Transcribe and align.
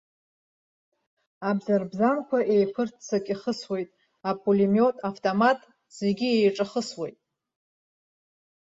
Абзарбзанқәа 1.49 2.39
еиқәырццак 2.53 3.25
ихысуеит, 3.33 3.89
апулемиот, 4.29 4.95
автомат 5.09 5.59
зегь 5.97 6.23
еиҿахысуеит. 6.35 7.17